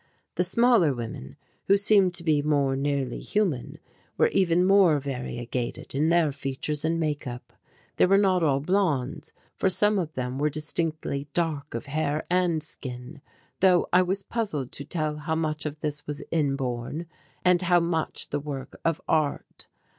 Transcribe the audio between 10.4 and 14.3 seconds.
distinctively dark of hair and skin, though I was